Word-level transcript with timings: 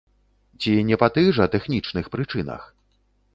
Ці 0.61 0.71
не 0.87 0.97
па 1.03 1.09
тых 1.17 1.29
жа 1.41 1.47
тэхнічных 1.57 2.11
прычынах? 2.17 2.61